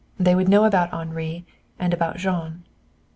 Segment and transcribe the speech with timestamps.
[0.19, 1.45] They would know about Henri,
[1.77, 2.63] and about Jean.